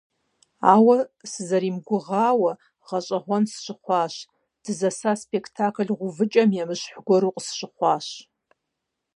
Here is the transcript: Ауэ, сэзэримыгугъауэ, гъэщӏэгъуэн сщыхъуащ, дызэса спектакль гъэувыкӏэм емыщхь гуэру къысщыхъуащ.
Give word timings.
Ауэ, 0.73 0.97
сэзэримыгугъауэ, 1.31 2.51
гъэщӏэгъуэн 2.87 3.43
сщыхъуащ, 3.51 4.13
дызэса 4.63 5.11
спектакль 5.23 5.91
гъэувыкӏэм 5.99 6.49
емыщхь 6.61 6.91
гуэру 7.05 7.35
къысщыхъуащ. 7.35 8.07